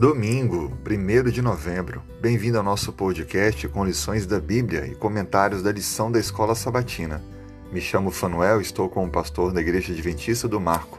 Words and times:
Domingo, 0.00 0.72
1 0.82 1.30
de 1.30 1.42
novembro. 1.42 2.02
Bem-vindo 2.22 2.56
ao 2.56 2.64
nosso 2.64 2.90
podcast 2.90 3.68
com 3.68 3.84
lições 3.84 4.24
da 4.24 4.40
Bíblia 4.40 4.86
e 4.86 4.94
comentários 4.94 5.62
da 5.62 5.70
lição 5.70 6.10
da 6.10 6.18
Escola 6.18 6.54
Sabatina. 6.54 7.22
Me 7.70 7.82
chamo 7.82 8.10
Fanuel, 8.10 8.62
estou 8.62 8.88
com 8.88 9.04
o 9.04 9.10
pastor 9.10 9.52
da 9.52 9.60
Igreja 9.60 9.92
Adventista 9.92 10.48
do 10.48 10.58
Marco. 10.58 10.98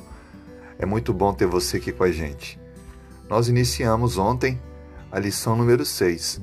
É 0.77 0.85
muito 0.85 1.11
bom 1.15 1.33
ter 1.33 1.47
você 1.47 1.77
aqui 1.77 1.91
com 1.91 2.03
a 2.03 2.11
gente. 2.11 2.59
Nós 3.27 3.49
iniciamos 3.49 4.19
ontem 4.19 4.61
a 5.11 5.17
lição 5.17 5.55
número 5.55 5.83
6 5.83 6.39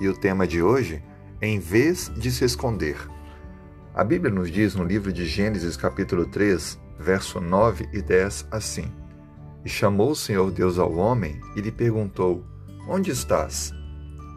e 0.00 0.08
o 0.08 0.16
tema 0.16 0.48
de 0.48 0.60
hoje 0.60 1.00
é 1.40 1.46
Em 1.46 1.60
vez 1.60 2.10
de 2.16 2.28
se 2.32 2.44
esconder. 2.44 2.96
A 3.94 4.02
Bíblia 4.02 4.34
nos 4.34 4.50
diz 4.50 4.74
no 4.74 4.82
livro 4.82 5.12
de 5.12 5.24
Gênesis, 5.26 5.76
capítulo 5.76 6.26
3, 6.26 6.76
verso 6.98 7.40
9 7.40 7.88
e 7.92 8.02
10 8.02 8.48
assim. 8.50 9.03
E 9.64 9.68
chamou 9.68 10.10
o 10.10 10.16
Senhor 10.16 10.50
Deus 10.50 10.78
ao 10.78 10.94
homem 10.94 11.40
e 11.56 11.60
lhe 11.60 11.72
perguntou: 11.72 12.44
Onde 12.88 13.10
estás? 13.10 13.72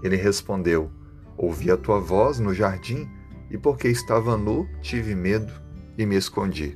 Ele 0.02 0.16
respondeu: 0.16 0.90
Ouvi 1.38 1.70
a 1.70 1.78
tua 1.78 2.00
voz 2.00 2.40
no 2.40 2.54
jardim, 2.54 3.10
e 3.52 3.58
porque 3.58 3.88
estava 3.88 4.38
nu, 4.38 4.68
tive 4.82 5.14
medo 5.16 5.52
e 5.98 6.06
me 6.06 6.16
escondi. 6.16 6.76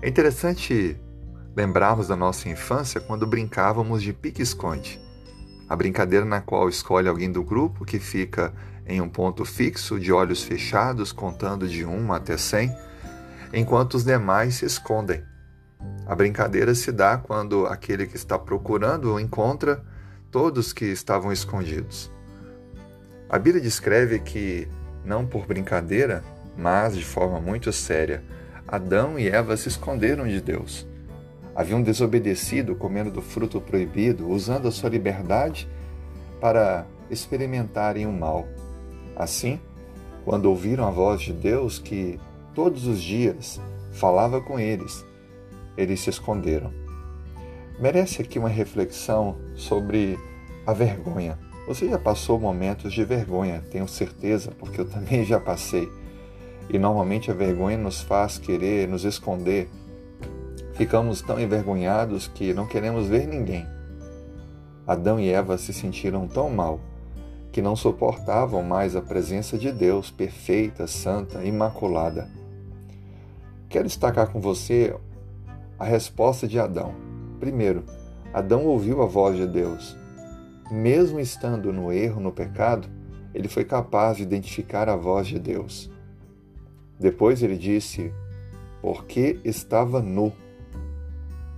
É 0.00 0.08
interessante 0.08 1.00
lembrarmos 1.56 2.08
da 2.08 2.16
nossa 2.16 2.48
infância 2.48 3.00
quando 3.00 3.26
brincávamos 3.26 4.02
de 4.02 4.12
pique-esconde. 4.12 5.00
A 5.68 5.76
brincadeira 5.76 6.24
na 6.24 6.40
qual 6.40 6.68
escolhe 6.68 7.08
alguém 7.08 7.30
do 7.30 7.42
grupo 7.42 7.84
que 7.84 7.98
fica 7.98 8.52
em 8.86 9.00
um 9.00 9.08
ponto 9.08 9.44
fixo, 9.44 9.98
de 9.98 10.12
olhos 10.12 10.42
fechados, 10.42 11.12
contando 11.12 11.68
de 11.68 11.84
1 11.84 12.12
até 12.12 12.36
100, 12.36 12.74
enquanto 13.54 13.94
os 13.94 14.04
demais 14.04 14.56
se 14.56 14.66
escondem. 14.66 15.22
A 16.06 16.14
brincadeira 16.14 16.74
se 16.74 16.90
dá 16.90 17.16
quando 17.16 17.66
aquele 17.66 18.06
que 18.06 18.16
está 18.16 18.38
procurando 18.38 19.20
encontra 19.20 19.82
todos 20.30 20.72
que 20.72 20.86
estavam 20.86 21.32
escondidos. 21.32 22.10
A 23.28 23.38
Bíblia 23.38 23.62
descreve 23.62 24.18
que, 24.18 24.68
não 25.04 25.24
por 25.24 25.46
brincadeira, 25.46 26.24
mas 26.56 26.96
de 26.96 27.04
forma 27.04 27.40
muito 27.40 27.72
séria, 27.72 28.22
Adão 28.66 29.18
e 29.18 29.28
Eva 29.28 29.56
se 29.56 29.68
esconderam 29.68 30.26
de 30.26 30.40
Deus. 30.40 30.86
Haviam 31.54 31.82
desobedecido 31.82 32.74
comendo 32.74 33.10
do 33.10 33.22
fruto 33.22 33.60
proibido, 33.60 34.28
usando 34.28 34.68
a 34.68 34.72
sua 34.72 34.90
liberdade 34.90 35.68
para 36.40 36.86
experimentarem 37.10 38.06
o 38.06 38.12
mal. 38.12 38.48
Assim, 39.14 39.60
quando 40.24 40.46
ouviram 40.46 40.86
a 40.86 40.90
voz 40.90 41.20
de 41.20 41.32
Deus 41.32 41.78
que 41.78 42.18
todos 42.54 42.86
os 42.86 43.00
dias 43.00 43.60
falava 43.92 44.40
com 44.40 44.58
eles, 44.58 45.04
eles 45.76 46.00
se 46.00 46.10
esconderam. 46.10 46.72
Merece 47.78 48.22
aqui 48.22 48.38
uma 48.38 48.48
reflexão 48.48 49.36
sobre 49.54 50.18
a 50.66 50.72
vergonha. 50.72 51.38
Você 51.66 51.88
já 51.88 51.98
passou 51.98 52.38
momentos 52.38 52.92
de 52.92 53.04
vergonha, 53.04 53.62
tenho 53.70 53.86
certeza, 53.88 54.52
porque 54.58 54.80
eu 54.80 54.88
também 54.88 55.24
já 55.24 55.40
passei. 55.40 55.90
E 56.68 56.78
normalmente 56.78 57.30
a 57.30 57.34
vergonha 57.34 57.78
nos 57.78 58.00
faz 58.00 58.38
querer 58.38 58.88
nos 58.88 59.04
esconder. 59.04 59.68
Ficamos 60.74 61.20
tão 61.22 61.38
envergonhados 61.40 62.28
que 62.28 62.54
não 62.54 62.66
queremos 62.66 63.08
ver 63.08 63.26
ninguém. 63.26 63.66
Adão 64.86 65.20
e 65.20 65.28
Eva 65.28 65.58
se 65.58 65.72
sentiram 65.72 66.26
tão 66.26 66.50
mal 66.50 66.80
que 67.52 67.60
não 67.60 67.76
suportavam 67.76 68.62
mais 68.62 68.96
a 68.96 69.02
presença 69.02 69.58
de 69.58 69.70
Deus 69.70 70.10
perfeita, 70.10 70.86
santa, 70.86 71.44
imaculada. 71.44 72.28
Quero 73.68 73.86
destacar 73.86 74.28
com 74.28 74.40
você 74.40 74.96
a 75.82 75.84
resposta 75.84 76.46
de 76.46 76.60
Adão. 76.60 76.94
Primeiro, 77.40 77.82
Adão 78.32 78.64
ouviu 78.66 79.02
a 79.02 79.06
voz 79.06 79.36
de 79.36 79.48
Deus. 79.48 79.96
Mesmo 80.70 81.18
estando 81.18 81.72
no 81.72 81.92
erro, 81.92 82.20
no 82.20 82.30
pecado, 82.30 82.86
ele 83.34 83.48
foi 83.48 83.64
capaz 83.64 84.18
de 84.18 84.22
identificar 84.22 84.88
a 84.88 84.94
voz 84.94 85.26
de 85.26 85.40
Deus. 85.40 85.90
Depois 87.00 87.42
ele 87.42 87.58
disse, 87.58 88.12
porque 88.80 89.40
estava 89.44 90.00
nu. 90.00 90.32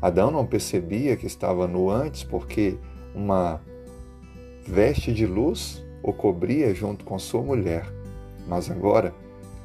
Adão 0.00 0.30
não 0.30 0.46
percebia 0.46 1.18
que 1.18 1.26
estava 1.26 1.68
nu 1.68 1.90
antes 1.90 2.24
porque 2.24 2.78
uma 3.14 3.60
veste 4.66 5.12
de 5.12 5.26
luz 5.26 5.84
o 6.02 6.14
cobria 6.14 6.74
junto 6.74 7.04
com 7.04 7.18
sua 7.18 7.42
mulher, 7.42 7.84
mas 8.48 8.70
agora 8.70 9.14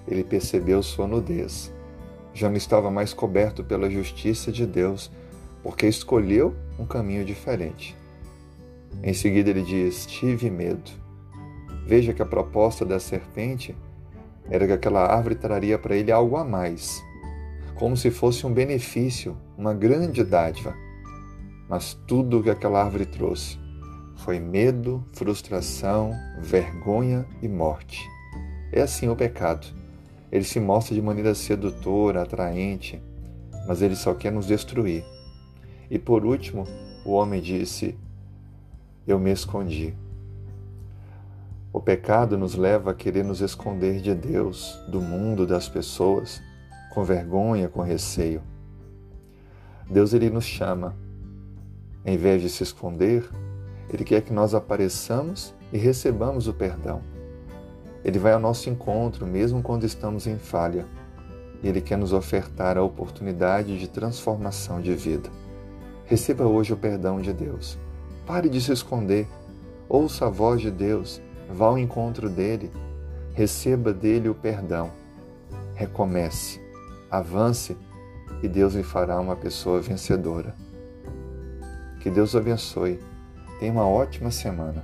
ele 0.05 0.21
percebeu 0.21 0.83
sua 0.83 1.07
nudez 1.07 1.71
já 2.33 2.49
não 2.49 2.57
estava 2.57 2.89
mais 2.91 3.13
coberto 3.13 3.63
pela 3.63 3.89
justiça 3.89 4.51
de 4.51 4.65
Deus, 4.65 5.11
porque 5.63 5.87
escolheu 5.87 6.55
um 6.77 6.85
caminho 6.85 7.25
diferente. 7.25 7.95
Em 9.03 9.13
seguida 9.13 9.49
ele 9.49 9.61
diz: 9.61 10.05
Tive 10.05 10.49
medo. 10.49 10.91
Veja 11.85 12.13
que 12.13 12.21
a 12.21 12.25
proposta 12.25 12.85
da 12.85 12.99
serpente 12.99 13.75
era 14.49 14.65
que 14.65 14.73
aquela 14.73 15.05
árvore 15.05 15.35
traria 15.35 15.77
para 15.77 15.95
ele 15.95 16.11
algo 16.11 16.37
a 16.37 16.43
mais, 16.43 17.03
como 17.75 17.95
se 17.95 18.11
fosse 18.11 18.45
um 18.45 18.53
benefício, 18.53 19.37
uma 19.57 19.73
grande 19.73 20.23
dádiva. 20.23 20.75
Mas 21.67 21.93
tudo 22.07 22.39
o 22.39 22.43
que 22.43 22.49
aquela 22.49 22.83
árvore 22.83 23.05
trouxe 23.05 23.57
foi 24.17 24.39
medo, 24.39 25.03
frustração, 25.13 26.13
vergonha 26.39 27.25
e 27.41 27.47
morte. 27.47 28.07
É 28.71 28.81
assim 28.81 29.07
o 29.07 29.15
pecado. 29.15 29.78
Ele 30.31 30.43
se 30.43 30.59
mostra 30.59 30.93
de 30.93 31.01
maneira 31.01 31.33
sedutora, 31.33 32.21
atraente, 32.21 33.01
mas 33.67 33.81
ele 33.81 33.95
só 33.95 34.13
quer 34.13 34.31
nos 34.31 34.45
destruir. 34.47 35.03
E 35.89 35.97
por 35.97 36.25
último, 36.25 36.65
o 37.05 37.11
homem 37.11 37.41
disse: 37.41 37.97
Eu 39.07 39.19
me 39.19 39.31
escondi. 39.31 39.95
O 41.71 41.79
pecado 41.79 42.37
nos 42.37 42.55
leva 42.55 42.91
a 42.91 42.95
querer 42.95 43.23
nos 43.23 43.41
esconder 43.41 44.01
de 44.01 44.13
Deus, 44.15 44.79
do 44.87 44.99
mundo, 44.99 45.45
das 45.45 45.69
pessoas, 45.69 46.41
com 46.93 47.03
vergonha, 47.03 47.69
com 47.69 47.81
receio. 47.81 48.41
Deus 49.89 50.13
ele 50.13 50.29
nos 50.29 50.45
chama. 50.45 50.95
Em 52.05 52.17
vez 52.17 52.41
de 52.41 52.49
se 52.49 52.63
esconder, 52.63 53.29
ele 53.91 54.03
quer 54.03 54.21
que 54.21 54.33
nós 54.33 54.53
apareçamos 54.55 55.53
e 55.71 55.77
recebamos 55.77 56.47
o 56.47 56.53
perdão. 56.53 57.01
Ele 58.03 58.17
vai 58.17 58.33
ao 58.33 58.39
nosso 58.39 58.69
encontro, 58.69 59.27
mesmo 59.27 59.61
quando 59.61 59.85
estamos 59.85 60.25
em 60.27 60.37
falha. 60.37 60.85
E 61.61 61.67
Ele 61.67 61.81
quer 61.81 61.97
nos 61.97 62.13
ofertar 62.13 62.77
a 62.77 62.83
oportunidade 62.83 63.77
de 63.77 63.87
transformação 63.87 64.81
de 64.81 64.95
vida. 64.95 65.29
Receba 66.05 66.45
hoje 66.45 66.73
o 66.73 66.77
perdão 66.77 67.19
de 67.19 67.33
Deus. 67.33 67.77
Pare 68.25 68.49
de 68.49 68.61
se 68.61 68.71
esconder. 68.71 69.27
Ouça 69.87 70.27
a 70.27 70.29
voz 70.29 70.61
de 70.61 70.71
Deus. 70.71 71.21
Vá 71.49 71.67
ao 71.67 71.77
encontro 71.77 72.29
dele. 72.29 72.71
Receba 73.33 73.93
dele 73.93 74.29
o 74.29 74.35
perdão. 74.35 74.91
Recomece. 75.75 76.61
Avance 77.11 77.75
e 78.41 78.47
Deus 78.47 78.73
lhe 78.73 78.83
fará 78.83 79.19
uma 79.19 79.35
pessoa 79.35 79.81
vencedora. 79.81 80.55
Que 81.99 82.09
Deus 82.09 82.33
o 82.33 82.37
abençoe. 82.37 82.99
Tenha 83.59 83.71
uma 83.71 83.87
ótima 83.87 84.31
semana. 84.31 84.83